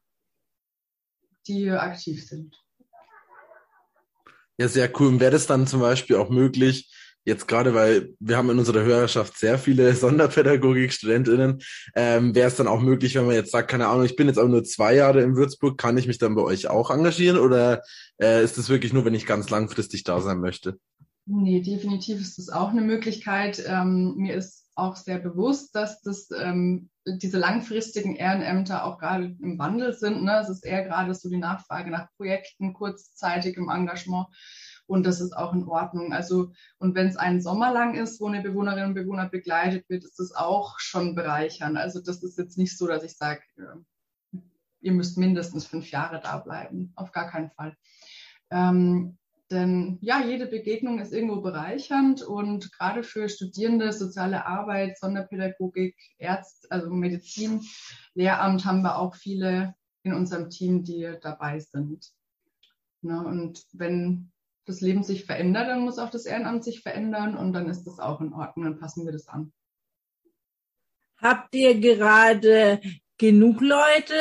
die 1.48 1.72
aktiv 1.72 2.24
sind. 2.24 2.56
Ja, 4.60 4.68
sehr 4.68 4.92
cool. 5.00 5.08
Und 5.08 5.20
wäre 5.20 5.32
das 5.32 5.48
dann 5.48 5.66
zum 5.66 5.80
Beispiel 5.80 6.18
auch 6.18 6.30
möglich, 6.30 6.92
jetzt 7.26 7.48
gerade, 7.48 7.74
weil 7.74 8.14
wir 8.20 8.38
haben 8.38 8.50
in 8.50 8.60
unserer 8.60 8.84
Hörerschaft 8.84 9.38
sehr 9.38 9.58
viele 9.58 9.94
Sonderpädagogik-StudentInnen, 9.96 11.62
ähm, 11.96 12.36
wäre 12.36 12.48
es 12.48 12.56
dann 12.56 12.68
auch 12.68 12.82
möglich, 12.82 13.16
wenn 13.16 13.26
man 13.26 13.36
jetzt 13.36 13.52
sagt, 13.52 13.70
keine 13.70 13.88
Ahnung, 13.88 14.06
ich 14.06 14.16
bin 14.16 14.28
jetzt 14.28 14.40
auch 14.40 14.48
nur 14.48 14.64
zwei 14.64 14.96
Jahre 14.96 15.22
in 15.22 15.36
Würzburg, 15.36 15.78
kann 15.78 15.98
ich 15.98 16.08
mich 16.08 16.18
dann 16.18 16.36
bei 16.36 16.42
euch 16.42 16.68
auch 16.68 16.90
engagieren 16.92 17.38
oder 17.38 17.82
äh, 18.22 18.44
ist 18.44 18.58
das 18.58 18.70
wirklich 18.70 18.94
nur, 18.94 19.06
wenn 19.06 19.16
ich 19.16 19.26
ganz 19.26 19.50
langfristig 19.50 20.04
da 20.04 20.20
sein 20.22 20.40
möchte? 20.40 20.78
Nee, 21.26 21.62
definitiv 21.62 22.20
ist 22.20 22.38
das 22.38 22.50
auch 22.50 22.70
eine 22.70 22.82
Möglichkeit. 22.82 23.64
Ähm, 23.66 24.16
mir 24.18 24.36
ist 24.36 24.64
auch 24.76 24.96
sehr 24.96 25.20
bewusst, 25.20 25.74
dass 25.76 26.02
das 26.02 26.30
ähm, 26.38 26.90
diese 27.06 27.38
langfristigen 27.38 28.16
Ehrenämter 28.16 28.84
auch 28.84 28.98
gerade 28.98 29.36
im 29.42 29.60
Wandel 29.60 29.94
sind. 29.94 30.24
Ne? 30.24 30.40
Es 30.42 30.50
ist 30.50 30.66
eher 30.66 30.84
gerade 30.84 31.14
so 31.14 31.30
die 31.30 31.38
Nachfrage 31.38 31.92
nach 31.92 32.08
Projekten, 32.18 32.74
kurzzeitigem 32.74 33.70
Engagement. 33.70 34.28
Und 34.86 35.06
das 35.06 35.22
ist 35.22 35.34
auch 35.34 35.54
in 35.54 35.68
Ordnung. 35.68 36.14
Also, 36.14 36.52
und 36.78 36.96
wenn 36.96 37.08
es 37.08 37.16
einen 37.16 37.42
Sommer 37.42 37.72
lang 37.72 37.96
ist, 37.96 38.20
wo 38.20 38.28
eine 38.28 38.42
Bewohnerin 38.42 38.86
und 38.86 38.94
Bewohner 38.94 39.30
begleitet 39.30 39.90
wird, 39.90 40.04
ist 40.04 40.20
das 40.20 40.34
auch 40.36 40.80
schon 40.80 41.16
bereichern. 41.16 41.78
Also, 41.78 42.02
das 42.02 42.22
ist 42.24 42.38
jetzt 42.38 42.58
nicht 42.58 42.78
so, 42.78 42.88
dass 42.88 43.04
ich 43.04 43.16
sage, 43.16 43.42
ihr 44.82 44.92
müsst 44.92 45.18
mindestens 45.18 45.66
fünf 45.66 45.90
Jahre 45.90 46.20
da 46.22 46.38
bleiben. 46.38 46.92
Auf 46.96 47.12
gar 47.12 47.30
keinen 47.30 47.50
Fall. 47.52 47.76
Ähm, 48.52 49.18
denn 49.54 50.00
ja, 50.02 50.22
jede 50.22 50.48
Begegnung 50.48 51.00
ist 51.00 51.14
irgendwo 51.14 51.42
bereichernd 51.42 52.24
und 52.24 52.72
gerade 52.72 53.04
für 53.04 53.30
Studierende, 53.30 53.94
soziale 53.94 54.46
Arbeit, 54.46 54.98
Sonderpädagogik, 54.98 55.96
Ärzt, 56.18 56.72
also 56.72 56.90
Medizin, 56.90 57.62
Lehramt 58.16 58.66
haben 58.66 58.82
wir 58.82 58.98
auch 58.98 59.16
viele 59.16 59.76
in 60.04 60.14
unserem 60.14 60.50
Team, 60.50 60.84
die 60.84 61.14
dabei 61.22 61.60
sind. 61.60 62.12
Ne, 63.02 63.24
und 63.24 63.64
wenn 63.74 64.32
das 64.66 64.82
Leben 64.82 65.04
sich 65.04 65.26
verändert, 65.26 65.68
dann 65.68 65.82
muss 65.82 66.00
auch 66.00 66.10
das 66.10 66.26
Ehrenamt 66.26 66.64
sich 66.64 66.82
verändern 66.82 67.36
und 67.36 67.54
dann 67.54 67.70
ist 67.70 67.84
das 67.84 68.00
auch 68.00 68.22
in 68.22 68.34
Ordnung, 68.34 68.66
dann 68.66 68.80
passen 68.80 69.06
wir 69.06 69.12
das 69.12 69.28
an. 69.28 69.52
Habt 71.18 71.56
ihr 71.56 71.80
gerade 71.80 72.82
genug 73.18 73.62
Leute 73.62 74.20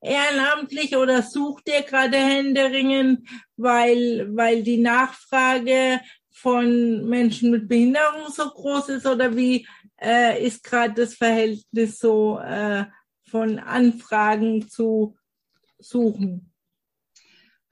ehrenamtlich 0.00 0.96
oder 0.96 1.22
sucht 1.22 1.68
ihr 1.68 1.82
gerade 1.82 2.18
händeringend, 2.18 3.28
weil, 3.56 4.28
weil 4.34 4.62
die 4.62 4.78
Nachfrage 4.78 6.00
von 6.30 7.08
Menschen 7.08 7.50
mit 7.50 7.68
Behinderung 7.68 8.28
so 8.30 8.50
groß 8.50 8.90
ist 8.90 9.06
oder 9.06 9.34
wie 9.36 9.66
äh, 10.00 10.44
ist 10.44 10.62
gerade 10.64 10.94
das 10.94 11.14
Verhältnis 11.14 11.98
so 11.98 12.38
äh, 12.38 12.84
von 13.30 13.58
Anfragen 13.58 14.68
zu 14.68 15.16
suchen? 15.78 16.53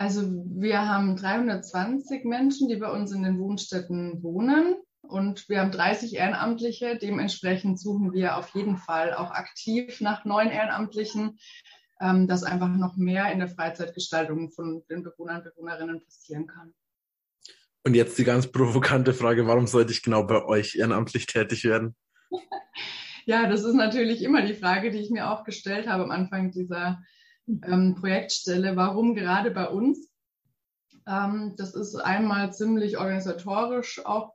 Also 0.03 0.23
wir 0.23 0.89
haben 0.89 1.15
320 1.15 2.25
Menschen, 2.25 2.67
die 2.67 2.75
bei 2.75 2.91
uns 2.91 3.13
in 3.13 3.23
den 3.23 3.39
Wohnstätten 3.39 4.21
wohnen. 4.21 4.75
Und 5.03 5.49
wir 5.49 5.61
haben 5.61 5.71
30 5.71 6.17
Ehrenamtliche. 6.17 6.99
Dementsprechend 7.01 7.79
suchen 7.79 8.13
wir 8.13 8.37
auf 8.37 8.53
jeden 8.57 8.79
Fall 8.79 9.15
auch 9.15 9.31
aktiv 9.31 10.01
nach 10.01 10.25
neuen 10.25 10.51
Ehrenamtlichen, 10.51 11.39
ähm, 12.01 12.27
dass 12.27 12.43
einfach 12.43 12.67
noch 12.67 12.97
mehr 12.97 13.31
in 13.31 13.39
der 13.39 13.47
Freizeitgestaltung 13.47 14.51
von 14.51 14.83
den 14.91 15.05
Bewohnern 15.05 15.37
und 15.37 15.45
Bewohnerinnen 15.45 16.03
passieren 16.05 16.49
kann. 16.49 16.75
Und 17.85 17.95
jetzt 17.95 18.19
die 18.19 18.25
ganz 18.25 18.49
provokante 18.49 19.15
Frage, 19.15 19.47
warum 19.47 19.69
sollte 19.69 19.93
ich 19.93 20.03
genau 20.03 20.25
bei 20.25 20.45
euch 20.45 20.75
ehrenamtlich 20.75 21.27
tätig 21.27 21.63
werden? 21.63 21.95
ja, 23.25 23.49
das 23.49 23.63
ist 23.63 23.75
natürlich 23.75 24.21
immer 24.25 24.43
die 24.43 24.55
Frage, 24.55 24.91
die 24.91 24.99
ich 24.99 25.11
mir 25.11 25.31
auch 25.31 25.45
gestellt 25.45 25.87
habe 25.87 26.03
am 26.03 26.11
Anfang 26.11 26.51
dieser 26.51 27.01
ähm, 27.67 27.95
Projektstelle. 27.95 28.77
Warum 28.77 29.15
gerade 29.15 29.51
bei 29.51 29.69
uns? 29.69 30.09
Ähm, 31.07 31.55
das 31.57 31.75
ist 31.75 31.97
einmal 31.97 32.53
ziemlich 32.53 32.99
organisatorisch 32.99 34.05
auch 34.05 34.35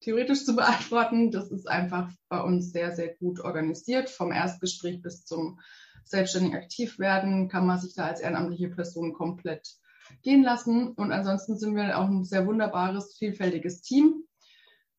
theoretisch 0.00 0.44
zu 0.44 0.54
beantworten. 0.56 1.30
Das 1.30 1.50
ist 1.50 1.68
einfach 1.68 2.10
bei 2.28 2.40
uns 2.40 2.72
sehr, 2.72 2.94
sehr 2.94 3.14
gut 3.14 3.40
organisiert. 3.40 4.10
Vom 4.10 4.32
Erstgespräch 4.32 5.00
bis 5.00 5.24
zum 5.24 5.60
selbstständig 6.04 6.54
aktiv 6.54 6.98
werden 6.98 7.48
kann 7.48 7.66
man 7.66 7.78
sich 7.78 7.94
da 7.94 8.06
als 8.06 8.20
ehrenamtliche 8.20 8.68
Person 8.68 9.12
komplett 9.12 9.76
gehen 10.22 10.42
lassen. 10.42 10.88
Und 10.92 11.12
ansonsten 11.12 11.56
sind 11.56 11.74
wir 11.76 11.98
auch 11.98 12.08
ein 12.08 12.24
sehr 12.24 12.46
wunderbares, 12.46 13.16
vielfältiges 13.16 13.82
Team. 13.82 14.24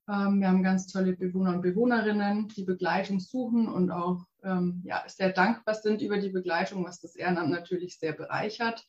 Ähm, 0.10 0.39
wir 0.39 0.48
haben 0.48 0.63
ganz 0.63 0.88
tolle 0.88 1.13
Bewohner 1.13 1.55
und 1.55 1.62
Bewohnerinnen, 1.62 2.48
die 2.50 2.63
Begleitung 2.63 3.19
suchen 3.19 3.67
und 3.67 3.91
auch 3.91 4.25
ähm, 4.44 4.82
ja, 4.86 5.04
sehr 5.08 5.32
dankbar 5.32 5.76
sind 5.76 6.02
über 6.02 6.18
die 6.18 6.30
Begleitung, 6.30 6.86
was 6.86 7.00
das 7.00 7.16
Ehrenamt 7.16 7.50
natürlich 7.50 7.98
sehr 8.00 8.14
bereichert. 8.14 8.86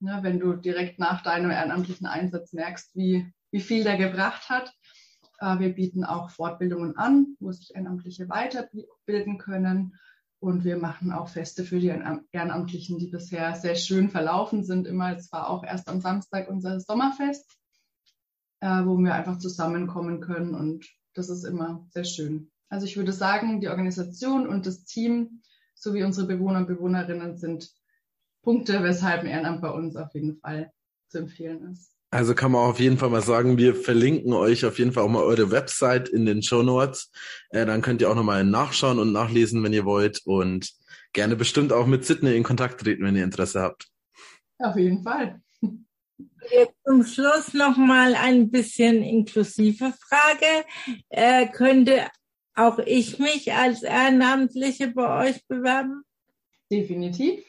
Ja, 0.00 0.22
wenn 0.22 0.40
du 0.40 0.54
direkt 0.54 0.98
nach 0.98 1.22
deinem 1.22 1.50
ehrenamtlichen 1.50 2.06
Einsatz 2.06 2.52
merkst, 2.52 2.96
wie, 2.96 3.32
wie 3.50 3.60
viel 3.60 3.84
der 3.84 3.96
gebracht 3.98 4.48
hat. 4.48 4.72
Äh, 5.40 5.58
wir 5.58 5.74
bieten 5.74 6.04
auch 6.04 6.30
Fortbildungen 6.30 6.96
an, 6.96 7.36
wo 7.38 7.52
sich 7.52 7.74
Ehrenamtliche 7.74 8.28
weiterbilden 8.28 9.38
können. 9.38 9.94
Und 10.38 10.64
wir 10.64 10.78
machen 10.78 11.12
auch 11.12 11.28
Feste 11.28 11.64
für 11.64 11.80
die 11.80 11.88
Ehrenamtlichen, 12.32 12.98
die 12.98 13.08
bisher 13.08 13.54
sehr 13.56 13.74
schön 13.74 14.08
verlaufen 14.08 14.64
sind. 14.64 14.86
Immer, 14.86 15.14
es 15.14 15.30
war 15.32 15.50
auch 15.50 15.64
erst 15.64 15.88
am 15.88 16.00
Samstag 16.00 16.48
unser 16.48 16.80
Sommerfest. 16.80 17.58
äh, 18.60 18.84
wo 18.84 18.96
wir 18.98 19.14
einfach 19.14 19.38
zusammenkommen 19.38 20.20
können 20.20 20.54
und 20.54 20.86
das 21.14 21.28
ist 21.28 21.44
immer 21.44 21.86
sehr 21.90 22.04
schön. 22.04 22.50
Also 22.70 22.86
ich 22.86 22.96
würde 22.96 23.12
sagen, 23.12 23.60
die 23.60 23.68
Organisation 23.68 24.46
und 24.46 24.64
das 24.64 24.84
Team 24.84 25.42
sowie 25.74 26.04
unsere 26.04 26.26
Bewohner 26.26 26.60
und 26.60 26.68
Bewohnerinnen 26.68 27.36
sind 27.36 27.70
Punkte, 28.42 28.82
weshalb 28.82 29.22
ein 29.22 29.26
Ehrenamt 29.26 29.60
bei 29.60 29.70
uns 29.70 29.96
auf 29.96 30.14
jeden 30.14 30.38
Fall 30.38 30.72
zu 31.08 31.18
empfehlen 31.18 31.72
ist. 31.72 31.92
Also 32.12 32.34
kann 32.34 32.52
man 32.52 32.68
auf 32.68 32.80
jeden 32.80 32.98
Fall 32.98 33.10
mal 33.10 33.22
sagen, 33.22 33.58
wir 33.58 33.74
verlinken 33.74 34.32
euch 34.32 34.64
auf 34.64 34.78
jeden 34.78 34.92
Fall 34.92 35.04
auch 35.04 35.08
mal 35.08 35.22
eure 35.22 35.50
Website 35.50 36.08
in 36.08 36.26
den 36.26 36.42
Show 36.42 36.62
Notes. 36.62 37.10
Äh, 37.50 37.66
dann 37.66 37.82
könnt 37.82 38.00
ihr 38.00 38.10
auch 38.10 38.16
nochmal 38.16 38.44
nachschauen 38.44 38.98
und 38.98 39.12
nachlesen, 39.12 39.62
wenn 39.62 39.72
ihr 39.72 39.84
wollt 39.84 40.22
und 40.24 40.72
gerne 41.12 41.36
bestimmt 41.36 41.72
auch 41.72 41.86
mit 41.86 42.04
Sydney 42.04 42.36
in 42.36 42.42
Kontakt 42.42 42.80
treten, 42.80 43.04
wenn 43.04 43.16
ihr 43.16 43.24
Interesse 43.24 43.60
habt. 43.60 43.88
Auf 44.58 44.76
jeden 44.76 45.02
Fall. 45.02 45.40
Jetzt 46.50 46.74
zum 46.84 47.04
Schluss 47.04 47.54
nochmal 47.54 48.14
ein 48.14 48.50
bisschen 48.50 49.02
inklusive 49.02 49.92
Frage. 50.08 50.64
Äh, 51.10 51.48
könnte 51.48 52.06
auch 52.60 52.78
ich 52.78 53.18
mich 53.18 53.52
als 53.52 53.82
Ehrenamtliche 53.82 54.88
bei 54.88 55.28
euch 55.28 55.46
bewerben? 55.46 56.02
Definitiv. 56.70 57.44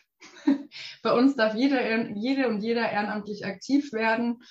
Bei 1.04 1.14
uns 1.14 1.36
darf 1.36 1.56
jeder, 1.56 2.12
jede 2.12 2.48
und 2.48 2.62
jeder 2.62 2.90
ehrenamtlich 2.92 3.46
aktiv 3.46 3.92
werden. 3.92 4.44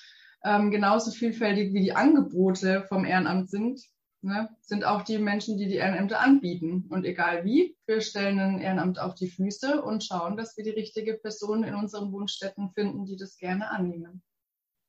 Ähm, 0.43 0.71
genauso 0.71 1.11
vielfältig 1.11 1.73
wie 1.73 1.81
die 1.81 1.93
Angebote 1.93 2.85
vom 2.89 3.05
Ehrenamt 3.05 3.49
sind, 3.49 3.81
ne, 4.21 4.49
sind 4.61 4.85
auch 4.85 5.03
die 5.03 5.17
Menschen, 5.17 5.57
die 5.57 5.67
die 5.67 5.75
Ehrenämter 5.75 6.19
anbieten. 6.19 6.87
Und 6.89 7.05
egal 7.05 7.45
wie, 7.45 7.77
wir 7.85 8.01
stellen 8.01 8.39
ein 8.39 8.59
Ehrenamt 8.59 8.99
auf 8.99 9.15
die 9.15 9.29
Füße 9.29 9.81
und 9.81 10.03
schauen, 10.03 10.37
dass 10.37 10.57
wir 10.57 10.63
die 10.63 10.71
richtige 10.71 11.13
Person 11.15 11.63
in 11.63 11.75
unseren 11.75 12.11
Wohnstätten 12.11 12.71
finden, 12.71 13.05
die 13.05 13.17
das 13.17 13.37
gerne 13.37 13.69
annehmen. 13.69 14.23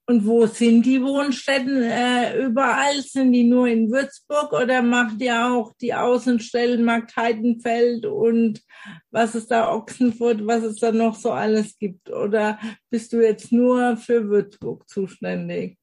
Und 0.06 0.26
wo 0.26 0.46
sind 0.46 0.84
die 0.84 1.00
Wohnstätten 1.00 1.82
äh, 1.82 2.44
überall? 2.44 3.00
Sind 3.02 3.32
die 3.32 3.44
nur 3.44 3.68
in 3.68 3.90
Würzburg 3.90 4.52
oder 4.52 4.82
macht 4.82 5.20
ihr 5.20 5.46
auch 5.46 5.72
die 5.80 5.94
Außenstellen 5.94 6.84
Markt 6.84 7.16
Heidenfeld 7.16 8.04
und 8.06 8.60
was 9.10 9.36
ist 9.36 9.52
da 9.52 9.72
Ochsenfurt, 9.72 10.44
was 10.44 10.64
es 10.64 10.80
da 10.80 10.90
noch 10.90 11.14
so 11.14 11.30
alles 11.30 11.78
gibt? 11.78 12.10
Oder 12.10 12.58
bist 12.90 13.12
du 13.12 13.22
jetzt 13.22 13.52
nur 13.52 13.96
für 13.96 14.28
Würzburg 14.28 14.88
zuständig? 14.88 15.78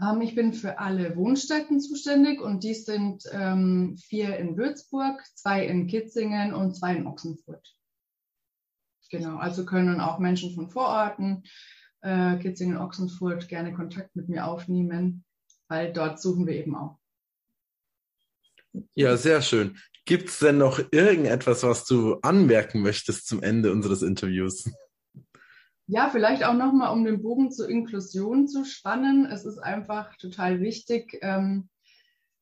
Ähm, 0.00 0.20
ich 0.20 0.36
bin 0.36 0.52
für 0.52 0.78
alle 0.78 1.16
Wohnstätten 1.16 1.80
zuständig 1.80 2.40
und 2.40 2.62
die 2.62 2.74
sind 2.74 3.24
ähm, 3.32 3.96
vier 3.98 4.36
in 4.36 4.56
Würzburg, 4.56 5.22
zwei 5.34 5.66
in 5.66 5.88
Kitzingen 5.88 6.54
und 6.54 6.76
zwei 6.76 6.94
in 6.94 7.06
Ochsenfurt. 7.06 7.74
Genau, 9.10 9.38
also 9.38 9.64
können 9.64 10.00
auch 10.00 10.20
Menschen 10.20 10.54
von 10.54 10.70
Vororten 10.70 11.42
äh, 12.02 12.36
Kitzingen 12.38 12.78
Ochsenfurt 12.78 13.48
gerne 13.48 13.72
Kontakt 13.72 14.14
mit 14.16 14.28
mir 14.28 14.46
aufnehmen, 14.46 15.24
weil 15.68 15.92
dort 15.92 16.20
suchen 16.20 16.46
wir 16.46 16.54
eben 16.54 16.74
auch. 16.74 16.98
Ja, 18.94 19.16
sehr 19.16 19.42
schön. 19.42 19.76
Gibt 20.04 20.28
es 20.28 20.38
denn 20.38 20.58
noch 20.58 20.80
irgendetwas, 20.90 21.62
was 21.62 21.84
du 21.84 22.16
anmerken 22.22 22.82
möchtest 22.82 23.26
zum 23.26 23.42
Ende 23.42 23.72
unseres 23.72 24.02
Interviews? 24.02 24.70
Ja, 25.86 26.08
vielleicht 26.10 26.44
auch 26.44 26.54
nochmal, 26.54 26.92
um 26.92 27.04
den 27.04 27.20
Bogen 27.20 27.50
zur 27.50 27.68
Inklusion 27.68 28.46
zu 28.46 28.64
spannen. 28.64 29.26
Es 29.26 29.44
ist 29.44 29.58
einfach 29.58 30.16
total 30.16 30.60
wichtig, 30.60 31.18
ähm, 31.20 31.68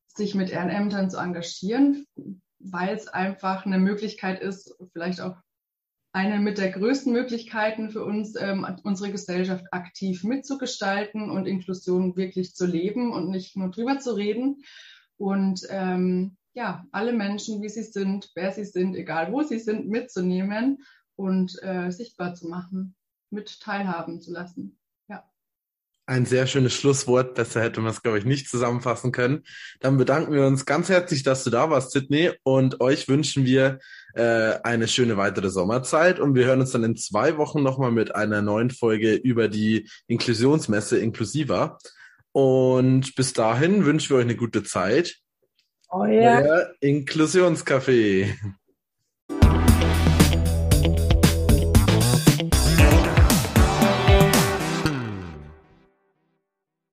sich 0.06 0.34
mit 0.34 0.50
Ehrenämtern 0.50 1.10
zu 1.10 1.16
engagieren, 1.16 2.06
weil 2.58 2.94
es 2.94 3.08
einfach 3.08 3.64
eine 3.64 3.78
Möglichkeit 3.78 4.42
ist, 4.42 4.74
vielleicht 4.92 5.20
auch 5.20 5.36
eine 6.18 6.40
mit 6.40 6.58
der 6.58 6.72
größten 6.72 7.12
Möglichkeiten 7.12 7.90
für 7.90 8.04
uns, 8.04 8.34
ähm, 8.34 8.66
unsere 8.82 9.12
Gesellschaft 9.12 9.66
aktiv 9.70 10.24
mitzugestalten 10.24 11.30
und 11.30 11.46
Inklusion 11.46 12.16
wirklich 12.16 12.56
zu 12.56 12.66
leben 12.66 13.12
und 13.12 13.30
nicht 13.30 13.56
nur 13.56 13.70
drüber 13.70 14.00
zu 14.00 14.14
reden. 14.14 14.64
Und 15.16 15.60
ähm, 15.70 16.36
ja, 16.54 16.84
alle 16.90 17.12
Menschen, 17.12 17.62
wie 17.62 17.68
sie 17.68 17.84
sind, 17.84 18.32
wer 18.34 18.50
sie 18.50 18.64
sind, 18.64 18.96
egal 18.96 19.30
wo 19.30 19.42
sie 19.44 19.60
sind, 19.60 19.88
mitzunehmen 19.88 20.78
und 21.14 21.56
äh, 21.62 21.92
sichtbar 21.92 22.34
zu 22.34 22.48
machen, 22.48 22.96
mit 23.30 23.60
teilhaben 23.60 24.20
zu 24.20 24.32
lassen. 24.32 24.76
Ein 26.08 26.24
sehr 26.24 26.46
schönes 26.46 26.72
Schlusswort. 26.72 27.34
Besser 27.34 27.60
hätte 27.60 27.82
man 27.82 27.90
es, 27.90 28.00
glaube 28.00 28.18
ich, 28.18 28.24
nicht 28.24 28.48
zusammenfassen 28.48 29.12
können. 29.12 29.44
Dann 29.80 29.98
bedanken 29.98 30.32
wir 30.32 30.46
uns 30.46 30.64
ganz 30.64 30.88
herzlich, 30.88 31.22
dass 31.22 31.44
du 31.44 31.50
da 31.50 31.68
warst, 31.68 31.90
Sydney. 31.90 32.32
Und 32.44 32.80
euch 32.80 33.08
wünschen 33.08 33.44
wir 33.44 33.78
äh, 34.18 34.58
eine 34.64 34.88
schöne 34.88 35.16
weitere 35.16 35.48
Sommerzeit. 35.48 36.18
Und 36.18 36.34
wir 36.34 36.44
hören 36.44 36.60
uns 36.60 36.72
dann 36.72 36.82
in 36.82 36.96
zwei 36.96 37.36
Wochen 37.36 37.62
nochmal 37.62 37.92
mit 37.92 38.14
einer 38.14 38.42
neuen 38.42 38.70
Folge 38.70 39.14
über 39.14 39.48
die 39.48 39.88
Inklusionsmesse 40.08 40.98
Inklusiva. 40.98 41.78
Und 42.32 43.14
bis 43.14 43.32
dahin 43.32 43.84
wünschen 43.84 44.10
wir 44.10 44.16
euch 44.16 44.24
eine 44.24 44.36
gute 44.36 44.64
Zeit. 44.64 45.16
Euer 45.88 46.42
Euer 46.42 46.70
Inklusionscafé. 46.80 48.34